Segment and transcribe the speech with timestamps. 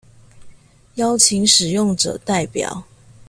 [0.95, 2.83] 邀請使用者代表